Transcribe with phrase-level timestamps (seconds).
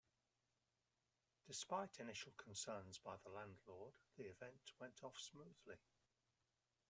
[1.45, 5.77] Despite initial concerns by the landlord, the event went off smoothly.